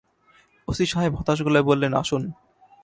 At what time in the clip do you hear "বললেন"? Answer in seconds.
1.63-1.91